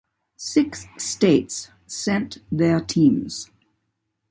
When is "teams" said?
2.79-3.51